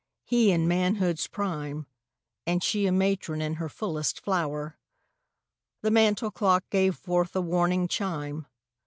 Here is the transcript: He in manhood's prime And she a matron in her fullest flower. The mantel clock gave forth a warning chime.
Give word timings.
He 0.25 0.49
in 0.51 0.67
manhood's 0.67 1.27
prime 1.27 1.85
And 2.47 2.63
she 2.63 2.87
a 2.87 2.91
matron 2.91 3.39
in 3.39 3.57
her 3.61 3.69
fullest 3.69 4.19
flower. 4.19 4.79
The 5.83 5.91
mantel 5.91 6.31
clock 6.31 6.63
gave 6.71 6.95
forth 6.97 7.35
a 7.35 7.41
warning 7.41 7.87
chime. 7.87 8.47